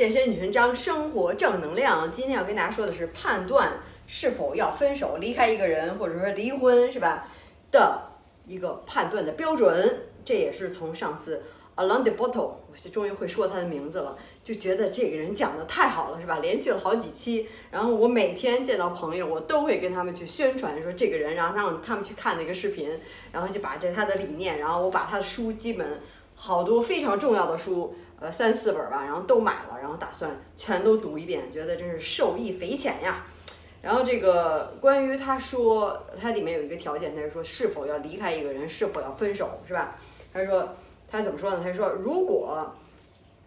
[0.00, 2.10] 健身女神张，生活正能量。
[2.10, 7.28] 今天要跟大家说的是判断是否要分手、离开一个人，或者说离婚，是吧？
[7.70, 8.04] 的
[8.46, 10.06] 一个判断的标准。
[10.24, 11.42] 这也是从上次
[11.76, 16.38] Alain de Botton，我就终于会说他的名字了，就觉得这个人讲的太好了，是吧？
[16.38, 22.98] 连续了好几期，然后我每天见到朋友，我都会跟他们去宣传说这个人，然后让他们去看那个视频，
[23.32, 26.00] 然后就把这他的理念，然后我把他的书基本
[26.34, 27.94] 好多非常重要的书。
[28.20, 33.24] 呃，三四本吧，然后都买了，然后打算全都读一遍，觉得真是受益匪浅呀。
[33.80, 39.96] 然后这个关于他说，他里面有一个条件，他是说是否要离开一个人，是否要分手，是吧？
[40.34, 40.68] 他说
[41.10, 41.60] 他怎么说呢？
[41.64, 42.74] 他说，如果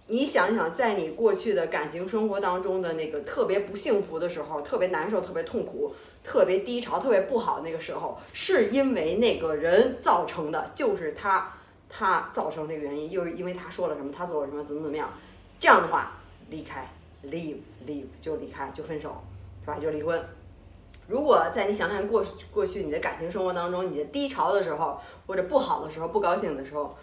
[0.08, 5.94] 你想想，在你过去的感情生活当中的那个特别不幸福的时候，特别难受、特别痛苦、
[6.24, 11.54] 特别低潮、特别不好那个时候，是因为那个人造成的，就是他。
[11.96, 15.14] 他造成这个原因，又是因为他说了什么，他做了什么，怎么怎么样？
[15.60, 16.14] 这样的话，
[16.50, 16.90] 离开
[17.26, 19.16] ，leave leave 就离开，就分手，
[19.62, 19.78] 是吧？
[19.80, 20.20] 就离婚。
[21.05, 26.98] 如果在你想想过过去你的感情生活当中，你的低潮的时候，或者不好的时候，不高兴的时候，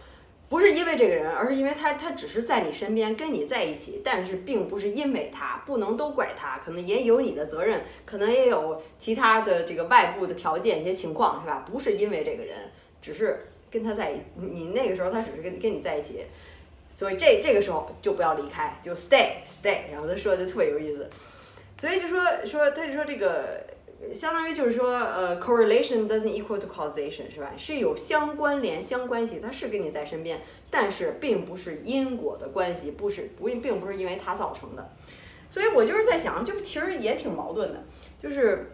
[0.49, 11.65] 不是因为这个人，而是因为他，他只是在你身边跟你在一起，但是并不是因为他，不能都怪他，可能也有你的责任，可能也有其他的这个外部的条件一些情况，是吧？
[11.71, 13.47] 不是因为这个人，只是。
[13.71, 16.25] 跟他在一，你那个时候他只是跟跟你在一起，
[16.91, 19.93] 所以这这个时候就不要离开，就 stay stay。
[19.93, 21.09] 然后他说的就特别有意思，
[21.81, 23.65] 所以就说说他就说这个
[24.15, 27.53] 相当于就是说呃 correlation doesn't equal to causation 是吧？
[27.57, 34.91] 是有相关联相关系，他是跟你在身边，但是并不是因果的关系，不是不并不是因为他造成的。
[35.49, 37.85] 所以我就是在想，就其实也挺矛盾的，
[38.19, 38.73] 就是。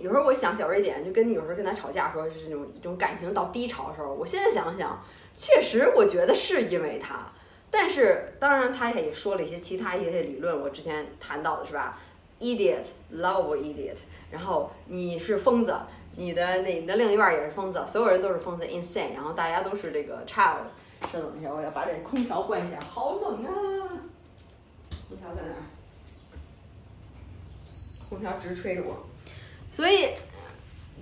[0.00, 4.98] 有时候我想小瑞点，就跟你有时候跟他吵架，说是这种这种感情到低潮的时候，我现在想想，
[5.36, 7.30] 确实我觉得是因为他，
[7.70, 11.98] 但是当然他也说了一些其他一些理论，我之前谈到的是吧
[12.40, 13.98] ？Idiot, love idiot，
[14.30, 15.74] 然后你是疯子，
[16.16, 20.64] 你的那你的另一半也是疯子，所有人都是疯子，insane，然后大家都是这个 child。
[21.12, 23.50] 稍等一下，我要把这空调关一下，好冷啊！
[25.08, 25.54] 空调在哪？
[28.08, 29.06] 空调直吹着我。
[29.70, 30.08] 所以，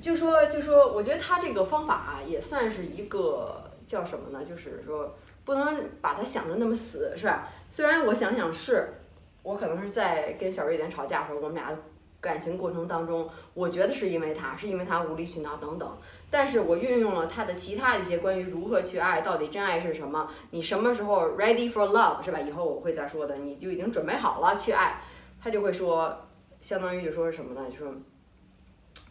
[0.01, 4.45] 就说就说，我觉得他这个方法啊，也算是一个叫什么呢？
[4.45, 7.49] 就是说，不能把他想的那么死，是吧？
[7.71, 9.01] 虽然我想想是，
[9.43, 11.75] 我可能是在跟小瑞典吵架的时候，我们俩
[12.21, 15.99] 感情过程当中，我觉得是因为他，是因为他无理取闹等等。
[16.31, 20.29] 但是我运用了他的其他一些关于如何去爱，到底真爱是什么？
[20.51, 22.39] 你什么时候 ready for love，是吧？
[22.39, 25.01] 以后我会再说的，你就已经准备好了去爱，
[25.43, 26.15] 他就会说，
[26.61, 27.67] 相当于就说是什么呢？
[27.71, 27.93] 就说。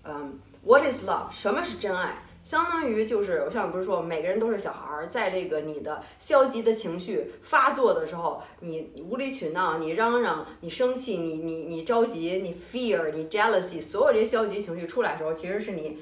[0.08, 1.30] 嗯，What is love？
[1.32, 2.24] 什么是真爱？
[2.44, 16.00] 相当于就是我上面不是说每个人都是小孩儿，在这个你的消极的情绪发作的时候，你无理取闹，你嚷嚷，你生气，你你你着急，你 fear，你 jealousy，所有这些消极情绪出来的时候，其实是你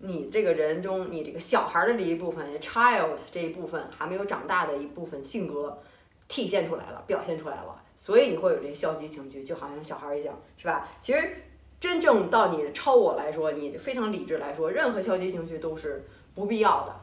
[0.00, 5.82] 你这个人中你这个小孩的这一部分，child 这一部分还没有长大的一部分性格
[6.28, 10.86] 体现出来了，表现出来了，所以你会有这些消极情绪，就好像小孩一样，是吧？
[11.00, 11.42] 其实。
[11.86, 16.04] 真正到你超我来说，你非常理智来说，任何消极情绪都是
[16.34, 16.96] 不必要的。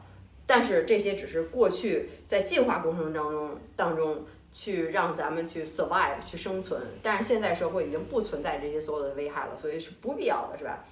[0.44, 6.82] 但是这些只是过去在进化过程当中当中去让咱们去 survive 去生存。
[7.02, 10.84] 但是现在社会已经不存在这些所有的危害了，所以是不必要的，是吧？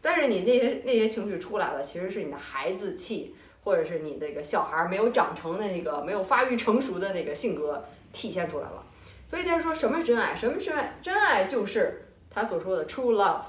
[0.00, 3.34] 但是你那些那些情绪出来了，其实是你的孩子气，
[3.64, 8.84] 或者是你那个小孩没有长成的那个没有发育成熟的那个性格体现出来了。
[9.26, 10.36] 所以他说什么是真爱？
[10.36, 10.96] 什么是真爱？
[11.02, 12.06] 真爱就是。
[12.40, 13.42] 他所说的 true love，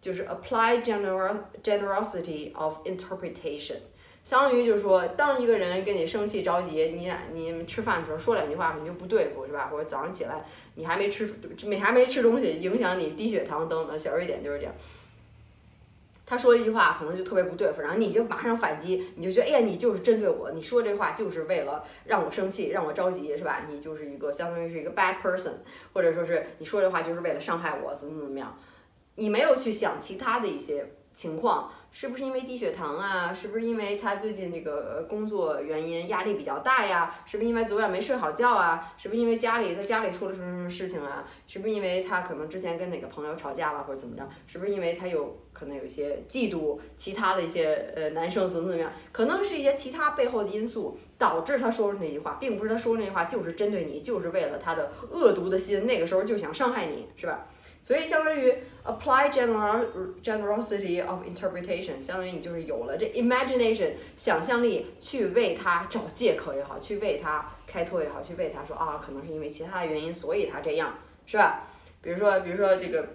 [0.00, 3.76] 就是 apply general generosity of interpretation，
[4.24, 9.68] 相当于就是说，当一个人跟你生气着急，你俩你吃饭的时候说两句话，你就不对付是吧？
[9.70, 10.44] 或者早上起来
[10.74, 11.32] 你还没吃
[11.66, 14.74] 没还没吃东西，影响你低血糖等等，小一点就是这样。
[16.26, 23.64] 他说一句话可能就特别不对付，然后你就马上反击，你就觉得哎呀，你就是针对我，你说这话就是为了让我生气，让我着急，是吧？
[23.70, 25.52] 你就是一个相当于是一个 bad person，
[25.92, 28.58] 或者说是你说这话就是为了伤害我，怎么怎么样？
[29.14, 31.70] 你没有去想其他的一些情况。
[31.90, 33.32] 是不是因为低血糖啊？
[33.32, 37.14] 是不是因为他最近这个工作原因压力比较大呀？
[37.24, 38.92] 是不是因为昨晚没睡好觉啊？
[38.98, 41.24] 是不是因为家里他家里出了什么什么事情啊？
[41.46, 44.28] 是不是因为他可能之前跟哪个朋友吵架了或者怎么着？
[44.46, 48.92] 是不是因为他有可能有一些嫉妒其他的一些呃男生怎么怎么样？
[49.10, 57.46] 可能是一些其他背后的因素导致他说出那句话，并不是他说那句话就是针对你，就是为了他的恶毒的心，那个时候就想伤害你，是吧？
[57.86, 58.52] 所以相当于
[58.84, 59.86] apply general
[60.20, 71.62] generosity of interpretation，相当于你就是有了这 imagination 想象力去为他找借口也好，去为他开脱也好，去为他说啊，可能是因为其他的原因，所以他这样，是吧？
[72.02, 73.06] 比如说，比如说这个。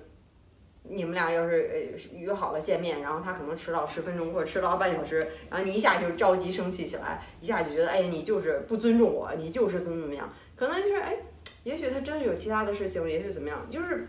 [0.83, 11.19] 你们俩要是呃约好了见面，然后他可能迟到十分钟或者迟到半小时，然后你一下就着急生气起来，一下就觉得哎你就是不尊重我，你就是怎么怎么样，可能就是哎，
[11.65, 14.07] 也许他真的有其他的事情，也许怎么样，就是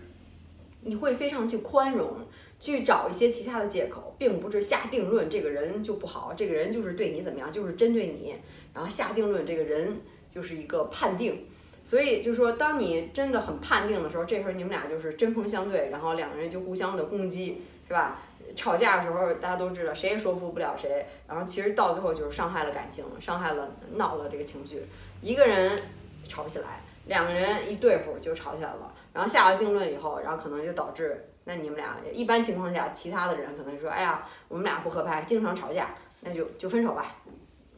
[0.85, 2.27] 你会非常去宽容，
[2.61, 8.37] 去找一些其他的借口，并不是下定论这个人就不好，这个人就是对你怎么样，就是针对你，
[8.75, 11.47] 然后下定论这个人就是一个判定。
[11.85, 18.23] 所以就是说，当你真的很判定的时候，这时候你们俩就是针锋相对，然后两个人就互相的攻击，是吧？
[18.55, 24.83] 吵架的时候，大家都知道谁也说服不了谁，然后其实到最后就是伤害了感情，伤害了闹了这个情绪。
[25.23, 25.83] 一个人
[26.29, 37.17] 吵不起来，两个人一对付就吵起来了，然后下了定论以后，然后可能就导致那你们俩一般情况下，其他的人可能说，哎呀，我们俩不合拍，经常吵架，那就就分手吧，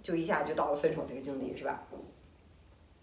[0.03, 1.83] 就一下就到了分手这个境地，是吧？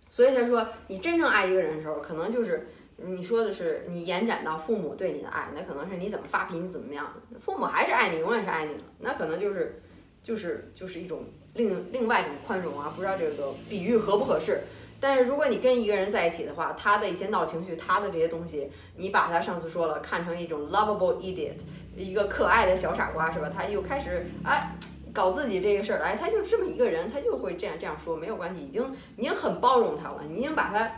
[0.10, 9.81] 所以他说，你真正爱一个人的时候，可能就是你说的是你延展到父母对你的爱，那可能是你怎么发脾气怎么样，父母还是爱你，永远是爱你的，那可能就是
[10.22, 11.24] 就是就是一种
[11.56, 14.62] 另另外一种宽容啊，不知道这个比喻合不合适。
[15.01, 21.57] 但是如果你跟一个人在一起的话，他的一些闹情绪，他的这些东西，你把他上次说了看成一种 lovable idiot，
[21.98, 23.51] 一个可爱的小傻瓜是吧？
[23.53, 24.74] 他又开始哎。
[25.13, 28.81] 搞自己这个事儿，哎，他就是这么一个人，他就会这样这样说，没有关系，已经
[29.18, 30.89] 已经很包容他了，你已经把他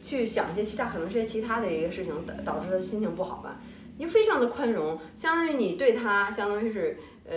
[0.00, 3.56] 去想一些其他可能是些其他的一个事情导导致他心情不好吧，
[3.98, 6.96] 你非常的宽容，相当于你对他相当于是
[7.28, 7.36] 呃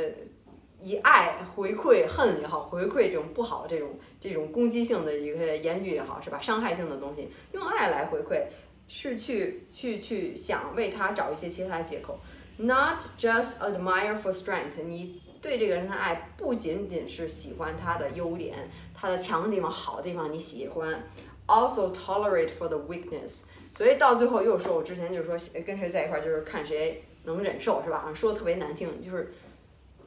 [0.81, 6.39] 以爱回馈恨也好，回馈这种不好这种这种攻击性的一个言语也好，是吧？
[6.41, 8.45] 伤害性的东西，用爱来回馈，
[8.87, 12.19] 是去去去想为他找一些其他借口
[12.57, 15.21] ，not just admire for strength，你。
[15.39, 21.07] 对这个人的爱不仅仅是喜欢他的优点，他的强的地方、好的地方你喜欢
[21.45, 23.43] ，also tolerate for the weakness。
[23.77, 28.11] 所以到最后又说，我之前就是说跟谁在一块就是看谁能忍受，是吧？
[28.15, 29.31] 说的特别难听，就是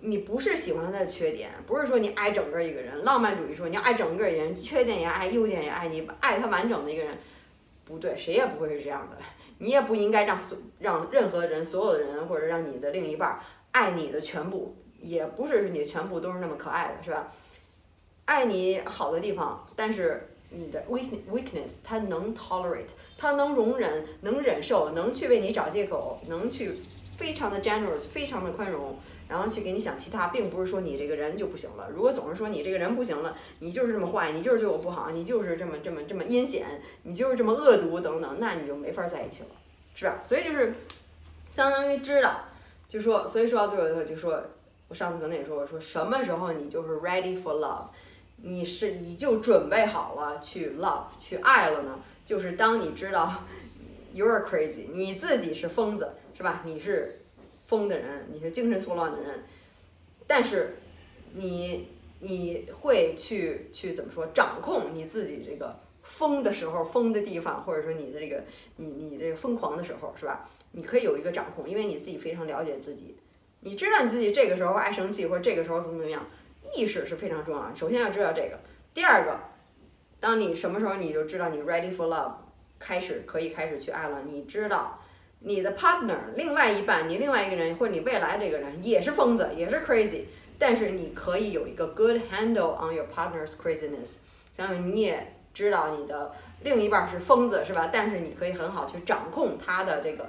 [0.01, 3.05] 你不是喜欢他的缺点，不是说你爱整个一个人。
[3.05, 7.17] 浪漫主义说你要爱整个一个人，缺点也爱，优点也爱，你爱他完整的一个人，
[7.85, 9.17] 不对，谁也不会是这样的。
[9.59, 13.39] 你也不应该让所让任何人、所有的人，或者让你的另一半
[13.73, 14.77] 爱你的全部。
[15.03, 17.33] 也不是你全部都是那么可爱的，是吧？
[18.27, 26.75] 爱你好的地方，但是你的 weak weakness，他能 tolerate，他能容忍，能忍受，能去为你找借口，能去
[27.21, 31.91] 非常的 generous，非常的宽容，然后去给你想其他，并不是说你这个人就不行了。
[31.95, 36.67] 如果总是说你这个人不行了，你就是这么坏，你就是对我不好，你就是这么这么这么阴险，
[37.03, 39.49] 你就是这么恶毒等等，那你就没法在一起了，
[39.95, 40.23] 是吧？
[40.25, 40.73] 所以就是
[41.51, 42.41] 相当于知道，
[42.89, 44.43] 就说，所以说到最后就说。
[44.89, 47.85] 我上次跟你说，我说什么时候你就是 ready for love，
[48.39, 52.01] 你是你就准备好了去 love 去爱了呢？
[52.27, 53.45] 就是当你知道
[54.13, 56.11] you are crazy，你自己是疯子，
[56.41, 56.63] 是吧？
[56.65, 57.21] 你是
[57.67, 59.45] 疯的人，你是精神错乱的人，
[60.27, 60.79] 但是
[61.35, 61.87] 你
[62.21, 68.43] 你会去去怎么说掌控你自己这个疯的时候疯的地方，或者说你的这个
[68.77, 70.49] 你你这个疯狂的时候，是吧？
[70.73, 73.19] 你可以有一个掌控，因为你自己非常了解自己。
[73.61, 76.27] 你知道你自己这个时候爱生气，或者这个时候怎么怎么样，
[76.75, 77.77] 意识是非常重要的。
[77.77, 78.59] 首先要知道这个。
[78.95, 79.39] 第二个，
[80.19, 82.33] 当你什么时候你就知道你 ready for love，
[82.79, 84.23] 开始可以开始去爱了。
[84.23, 85.00] 你知道
[85.41, 90.25] 你的 partner，另外一半，你另外一个人，或者你未来这个人也是疯子，也是 crazy，
[90.59, 94.17] 但是你可以有一个 good handle on your partner's craziness。
[94.57, 96.33] 相当于你也知道你的
[96.63, 97.91] 另一半是疯子，是吧？
[97.93, 100.29] 但是你可以很好去掌控他的这个。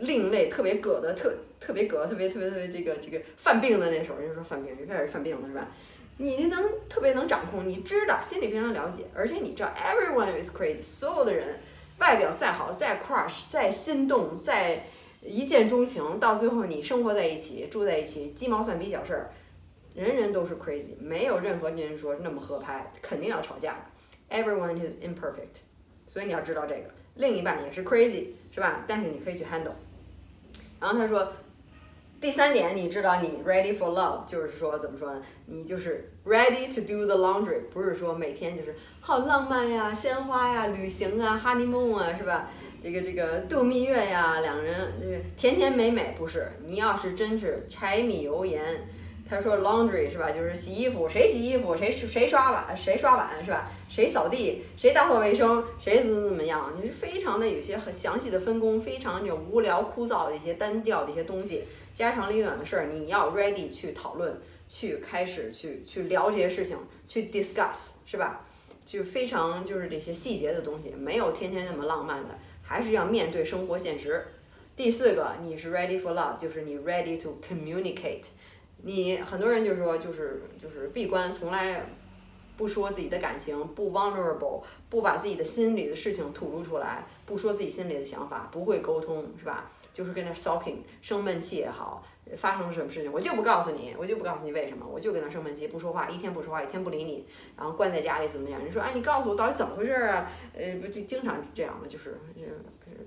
[0.00, 1.30] 另类特别葛的特
[1.60, 5.68] 特别葛特别特别特别这个这个犯病的那时候，人家说犯病就开始犯病了是吧？
[6.16, 11.60] 你能特别能掌控，你知道心里非常了解，而且你知道 everyone is crazy，所有的人
[12.02, 14.86] 外表再好再 crush 再心动再
[15.22, 19.30] 一见钟情，到最后你生活在一起住在一起鸡毛蒜皮小事儿，
[19.94, 24.36] 人人都是 crazy，没有任何人说那么合拍，肯定要吵架的。
[24.36, 25.62] Everyone is imperfect，
[26.08, 28.84] 所以你要知道这个，另一半也是 crazy 是吧？
[28.88, 29.74] 但是你可以去 handle。
[30.80, 31.32] 然后他说，
[32.22, 35.20] 第三点，你知道你 ready for love，就是说怎么说呢？
[35.46, 42.48] 你就是 ready to do the laundry，不是说每天就是好浪漫呀、鲜花呀、旅行啊、honeymoon 啊，是吧？
[42.80, 46.46] 这个这个度蜜月呀，两人这个甜甜美美，不是。
[46.64, 48.86] 你要是真是柴米油盐，
[49.32, 50.30] 他说 laundry 是吧？
[50.30, 53.72] 就是洗衣服，谁洗衣服，谁谁刷碗，谁刷碗是吧？
[53.88, 56.70] 谁扫地，谁打扫卫生，谁怎么怎么样？
[56.76, 68.44] 你是非常的有些很详细的分工，非常那种无聊枯燥的一些单调的一些东西，家长里短的事儿，你要 ready 去讨论，去开始去去聊这些事情，去 discuss 是吧？
[68.84, 74.26] 就非常就是这些细节的东西，没有天天那么浪漫的，还是要面对生活现实。
[74.76, 78.24] 第四个，你是 ready for love，就是你 ready to communicate。
[78.82, 81.84] 你很多人就说就是就是闭关，从来
[82.56, 89.70] 不说自己的感情，不 vulnerable，不把自己的心里的事情吐露出来，不说自己心里的想法，不会沟通，是吧？
[89.92, 92.04] 就是跟那 sulking，生闷气也好。
[92.36, 97.26] 发生什么事情，我就不告诉你，我就不告诉你为什么，我就跟他生闷气，不说话，一天不说话，一天不理你，
[97.58, 98.58] 然后关在家里怎么样？
[98.64, 100.30] 你说，哎，你告诉我到底怎么回事啊？
[100.56, 101.82] 呃，不就经常这样吗？
[101.86, 102.18] 就是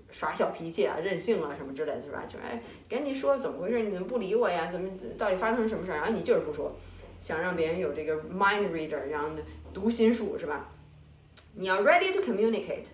[0.10, 2.24] 耍小脾气啊，任性啊什么之类的，是吧？
[2.28, 3.82] 就哎，赶紧说怎么回事？
[3.84, 4.70] 你怎么不理我呀？
[4.72, 5.96] 怎么到底发生什么事儿？
[5.96, 6.76] 然后你就是不说，
[7.22, 9.30] 想让别人有这个 mind reader，然后
[9.74, 10.70] 读心术，是吧？
[11.56, 12.86] 你要 ready to communicate，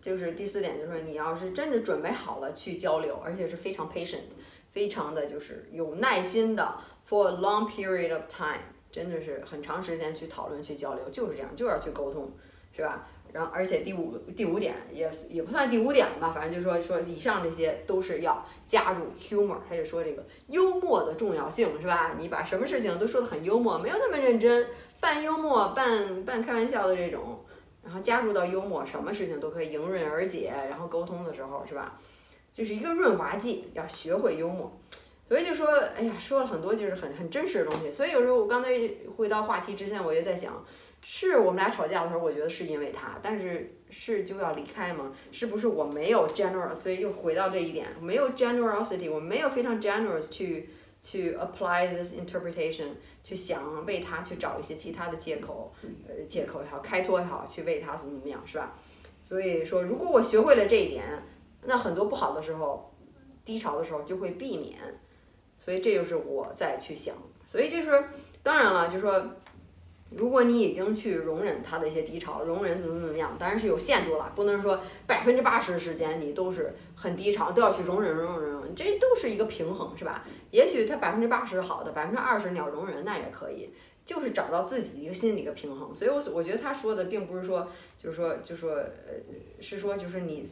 [0.00, 4.24] 就是第四点，就是说你要是真的准备好了去交流，而且是非常 patient。
[4.70, 6.76] 非常的就是有耐心的
[7.08, 8.60] ，for a long period of time，
[8.92, 12.30] 真的是很长时间去讨论去交流，就是这样，就要去沟通，
[12.76, 13.08] 是吧？
[13.32, 22.14] 然后而且第五个第五点也也不算第五点了吧，反正就是说说以上这些都是要加入 humor，他就说这个幽默的重要性，是吧？
[22.18, 24.68] 你把什么事情都说得很幽默，没有那么认真，
[25.00, 27.44] 半幽默半半开玩笑的这种，
[27.84, 31.98] 然后加入到幽默，什么事情都可以迎刃而解，然后沟通的时候，是吧？
[32.52, 34.72] 就是一个润滑剂，要学会幽默，
[35.28, 37.92] 所以就说，哎呀，说了很多就是很很真实的东西。
[37.92, 38.70] 所以有时候我刚才
[39.14, 40.64] 回到话题之前，我也在想，
[41.08, 45.14] 是我们俩吵架的时候，我觉得是因为他，但是是就要离开吗？
[45.30, 46.74] 是不是我没有 generous？
[46.74, 50.68] 所以又回到这一点，没有 generosity，我没有非常 generous 去
[51.00, 52.88] 去 apply this interpretation，
[53.22, 55.72] 去想为他去找一些其他的借口，
[56.08, 58.74] 呃，借口也好，开脱也好，去为他怎么怎么样，是吧？
[59.22, 61.04] 所以说，如果我学会了这一点。
[61.68, 62.94] 那很多不好的时候，
[63.44, 64.78] 低潮的时候就会避免，
[65.58, 67.12] 所以这就是我再去想，
[67.44, 68.04] 所以就是
[68.40, 69.20] 当然了，就说
[70.16, 80.24] 如果你已经去容忍他的一些低潮，容忍怎么怎么样，当然是有限度了，不能说百分之八十的时间你都是很低潮，都要去容忍容忍容忍，这都是一个平衡，是吧？
[80.50, 83.70] 也许他百分之八十好的，百分之二十你要容忍，那也可以，
[84.04, 85.94] 就是找到自己一个心理的平衡。
[85.94, 87.68] 所以，我我觉得他说的并不是说，
[88.02, 89.14] 就是说，就说，呃，
[89.60, 90.44] 是说就是你。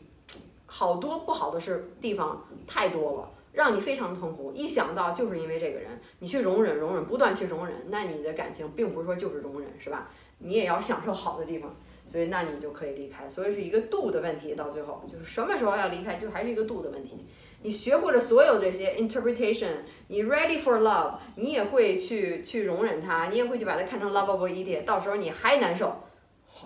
[0.66, 4.52] 好多不好的事地方太多了，让你非常痛苦。
[4.52, 10.11] 一想到就是因为这个人，你去容忍容忍，不断去容忍，那你的感情并不是说就是容忍，是吧？
[10.38, 11.75] 你也要享受好的地方，
[12.06, 13.28] 所以那你就可以离开。
[13.28, 17.25] 所以是一个度的问题，到最后就是什么时候要离开，就还是一个度的问题。
[17.62, 19.70] 你学会了所有这些 interpretation，
[20.08, 26.03] 你 ready for love，你也会去去容忍他，你也会去把它看成 lovable idiot，到时候你还难受。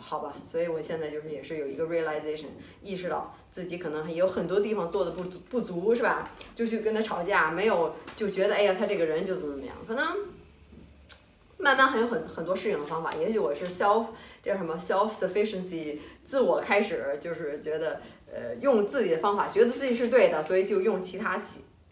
[0.08, 2.46] 好吧，所以我现在就是也是有一个 realization，
[2.82, 6.30] 意识到自己可能还有很多地方做的不足不足，是吧？
[6.54, 10.02] 就去跟他吵架，没有就觉得哎呀，他这个人就怎么怎么样，可能
[11.58, 13.12] 慢慢还有很很多适应的方法。
[13.12, 14.06] 也许我是 self
[14.42, 18.00] 叫什么 self sufficiency，自我开始就是觉得
[18.32, 21.38] 呃用自己的方法，觉得自己是对的，所以就用其他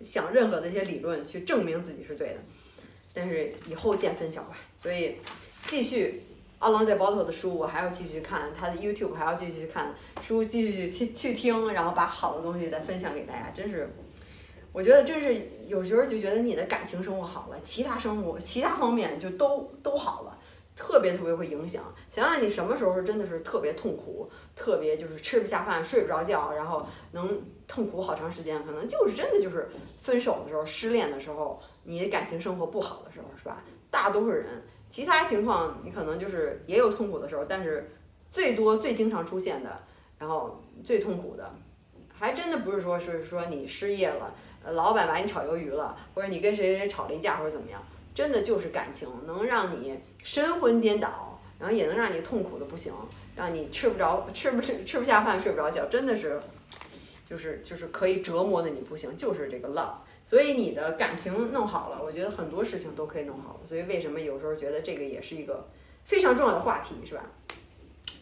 [0.01, 2.37] 想任何的一些理论去证明自己是对的。
[3.13, 5.17] 但是以后见分晓吧，所以
[5.67, 6.23] 继续。
[6.59, 13.51] 阿郎在 bottle 的书，我还要继续看他的 YouTube，还要继续看书，继续去去听，然后把好的东西再分享给大家。
[13.51, 13.89] 真是，
[14.73, 15.37] 我觉得真是
[15.67, 20.39] 有时候就觉得你的感情生活好了，其他生活其他方面就都都好了，
[20.75, 21.85] 特别特别会影响。
[22.11, 29.69] 想想你什么时候真的是特别痛苦，特别就是吃不下饭、睡不着觉，然后能痛苦好长时间，可能就是真的就是
[30.01, 33.63] 分手的时候、失恋的时候，你的感情生活不好的时候，是吧？
[33.91, 34.63] 大多数人。
[34.97, 37.91] 其他情况你可能就是也有痛苦的时候，但是
[38.31, 39.79] 最多最经常出现的，
[40.19, 41.55] 然后最痛苦的，
[42.19, 44.33] 还真的不是说是说你失业了，
[44.65, 47.79] 呃，老板把你炒鱿鱼了，或者你跟谁谁吵了一架或者怎么样，
[48.15, 52.91] 真的就是感情能让你神魂颠倒，然后也能让你痛苦的不行，
[53.37, 56.41] 让你吃不着吃不吃吃不下饭睡不着觉，真的是，
[57.29, 59.97] 就是就是可以折磨的你不行，就是这个 love。
[60.29, 63.61] 所以你的感情弄好了，我觉得很多事情都可以弄好。
[63.65, 65.65] 所以为什么有时候觉得这个也是一个
[66.03, 67.25] 非常重要的话题，是吧？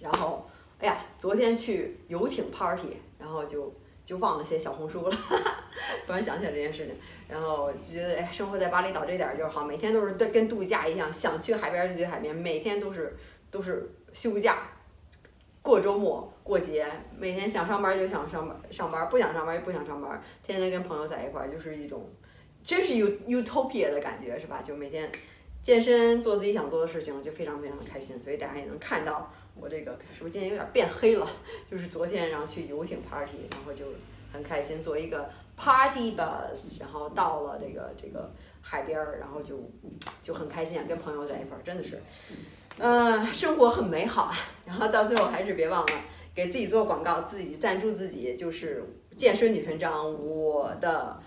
[0.02, 0.46] 然后，
[0.78, 3.72] 哎呀，昨天去游艇 party，然后就
[4.04, 5.16] 就忘了写小红书了，
[6.06, 6.94] 突然想起来这件事情，
[7.26, 13.16] 然后就觉得哎，生活在巴厘岛这点儿就好，每天都是跟度假一样，想去海边就去海边，每天都是
[13.50, 14.70] 都是休假。
[15.64, 22.06] 过周末、过节，每天想上班就想上班，上班不想上班就不想上班，天天跟朋友在一块儿，就是一种，
[22.62, 24.60] 真是 u utopia 的感觉，是吧？
[24.62, 25.10] 就每天
[25.62, 28.22] 健身，做自己想做的事情，就非常非常的开心。
[28.22, 31.26] 所以大家也能看到我这个是不是今天有点变黑了？
[31.70, 33.86] 就是昨天然后去游艇 party，然后就
[34.30, 38.30] 很开心，坐一个 party bus，然后到了这个这个
[38.60, 39.58] 海边儿，然后就
[40.20, 42.02] 就很开心啊，跟朋友在一块儿，真的是，
[42.78, 44.36] 嗯、生活很美好啊。
[44.66, 45.92] 然后到最后还是别忘了
[46.34, 48.84] 给自己做广告，自己赞助自己，就是
[49.16, 51.20] 健身女神章，我的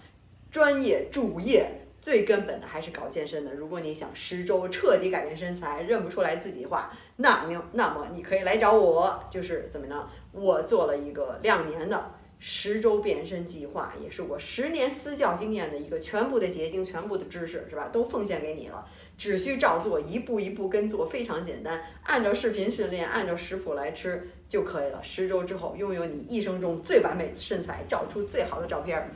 [0.52, 1.84] 专业主业。
[2.00, 3.54] 最根本的还是搞健身的。
[3.56, 10.08] 如果你想十周彻底改变身材，认不出来自己的话，那么那么你可以来找我，就是怎么呢？
[10.32, 17.90] 我做了一个两年的十周变身计划，也是我十年私教经验的一个全部的结晶，全部的知识是吧？
[17.92, 18.88] 都奉献给你了，
[19.18, 25.02] 只需照做，一步一步跟做，非常简单，按照视频训练，按照食谱来吃就可以了。
[25.02, 29.10] 十周之后，拥有你一生中最完美的身材，照出最好的照片儿。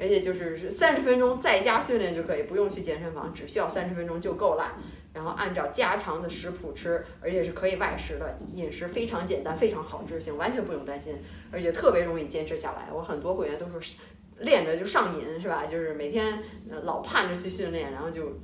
[0.00, 4.76] 而且就是三十分钟在家训练就可以，不用去健身房，只需要三十分钟就够了。
[5.12, 11.16] 然后按照家常的食谱吃，而且是可以外食的，饮食非常简单，非常好执行，完全不用担心，
[11.50, 12.88] 而且特别容易坚持下来。
[12.92, 13.96] 我很多会员都是
[14.38, 15.66] 练着就上瘾，是吧？
[15.66, 16.38] 就是每天
[16.84, 18.38] 老盼着去训练，然后就，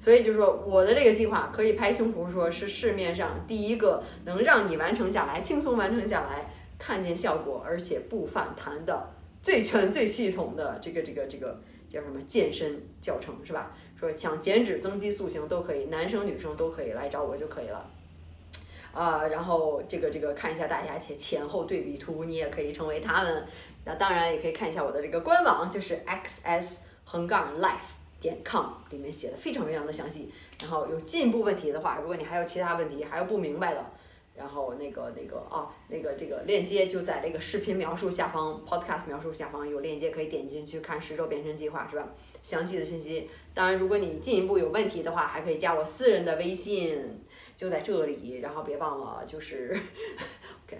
[0.00, 9.08] 所以就是说我的这个计划可以拍胸脯说是市面上第一个能让你完成下来、轻松完成下来、看见效果而且不反弹的。
[9.42, 13.76] 最全最系统的这个这个这个叫什么健身教程是吧？
[13.98, 17.86] 说想减脂增肌塑形都可以，男生女生都可以来找我就可以了。
[18.92, 23.46] 啊、然后这个这个看一下大家前前后对比图，你也可以成为他们。
[23.84, 30.30] 那当然也可以看一下我的这个官网，就是 xs 横杠 life 点 com，里面写的非常非常的详细。
[30.60, 33.84] 然后有进一步问题的话，如果你还有其他问题还有不明白的，
[34.34, 42.08] 然后那个那个啊，那个这个链接就在这个视频描述下方，Podcast 描述下方有链接可以点进去看十周变身计划是吧？
[42.42, 43.30] 详细的信息。
[43.54, 47.22] 当然，如果你进一步有问题的话，还可以加我私人的微信，
[47.56, 48.38] 就在这里。
[48.40, 49.76] 然后别忘了，就是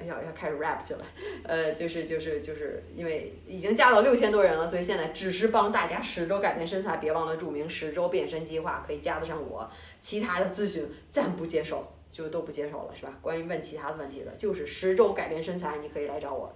[0.07, 1.07] 要要开始 rap 去了，
[1.45, 9.71] 呃，就是就是就是因为已经加到六千多人了，所以现在只是帮大家十周改变身材，别忘了注明十周变身计划，可以加得上我。
[10.01, 11.87] 其他的咨询暂不接受。
[12.13, 13.17] 就都不接受了，是吧？
[13.23, 16.53] 关于问其他的问题的，就是十周改变身材，你可以来找我，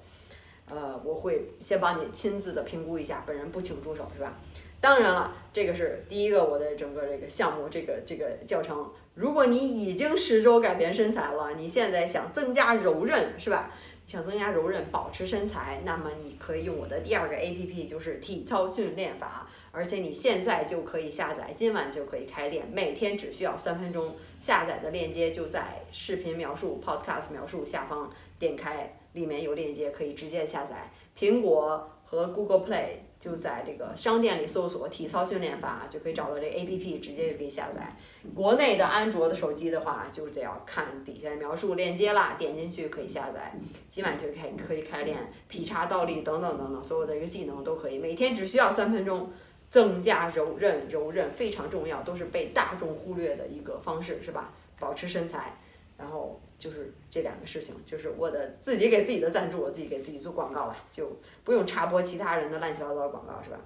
[0.69, 4.37] 呃，我会先帮你亲自的评估一下，本人不请助手，是吧？
[4.81, 8.85] 当然了，这个是第一个我的整个这个项目，这个这个教程。
[9.15, 13.71] 如果你已经十周改变身材了，你现在想增加柔韧，是吧？
[14.07, 19.49] 想增加柔韧，保持身材，那么你可以用我的第二个 APP，就是体操训练法。
[19.71, 24.15] 而且你现在就可以下载，今晚就可以开练，每天只需要三分钟。
[24.39, 30.93] 下载的链接就在视频描述、Podcast 描述下方，点开里面有链接，可以直接下载。
[31.19, 37.97] 苹果和 Google Play 就在这个商店里搜索“体操训练法”，就可以找到这 APP，直接就可以下载。
[38.35, 43.55] 国内的安卓的手机的话，就得要看底下描述链接啦，点进去可以下载。
[43.89, 49.33] 今晚就开可以开练劈叉、倒立等等等等，所有的一个技能都可以，每天只需要三分钟。
[49.71, 54.53] 增加柔韧，柔韧非常重要，都是被大众忽略的一个方式，是吧？
[54.79, 55.59] 保持身材，
[55.97, 63.59] 然后就是这两个事情，就是我的自己给自己的赞助，我自己给自己做广告了，就不用插播其他人的乱七八糟的广告，是吧？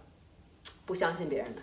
[0.86, 1.62] 不相信别人的，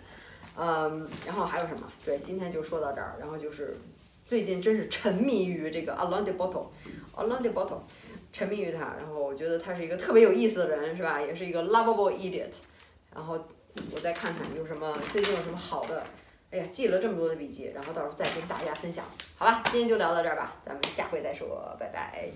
[0.56, 1.90] 嗯，然后还有什么？
[2.04, 3.76] 对，今天就说到这儿，然后就是
[4.24, 7.78] 最近真是沉迷于这个 Alain de Botton，Alain de Botton，
[8.32, 11.20] 沉迷于他，然后我觉得他是一个特别有意思的人，是吧？
[11.20, 12.52] 也是一个 lovable idiot，
[13.14, 13.38] 然后。
[13.94, 16.02] 我再看看有什么最近有什么好的，
[16.56, 19.04] 哎呀，记了这么多的笔记，然后到时候再跟大家分享，
[19.36, 19.62] 好吧？
[19.70, 22.30] 今天就聊到这儿吧，咱们下回再说，拜拜。